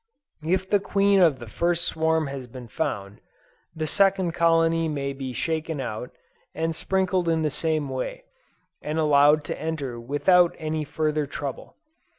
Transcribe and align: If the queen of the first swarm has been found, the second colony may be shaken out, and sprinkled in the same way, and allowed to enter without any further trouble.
If 0.43 0.67
the 0.67 0.79
queen 0.79 1.19
of 1.19 1.37
the 1.37 1.45
first 1.45 1.83
swarm 1.85 2.25
has 2.25 2.47
been 2.47 2.67
found, 2.67 3.21
the 3.75 3.85
second 3.85 4.31
colony 4.31 4.89
may 4.89 5.13
be 5.13 5.31
shaken 5.31 5.79
out, 5.79 6.09
and 6.55 6.75
sprinkled 6.75 7.29
in 7.29 7.43
the 7.43 7.51
same 7.51 7.87
way, 7.87 8.23
and 8.81 8.97
allowed 8.97 9.43
to 9.43 9.61
enter 9.61 9.99
without 9.99 10.55
any 10.57 10.83
further 10.83 11.27
trouble. 11.27 11.75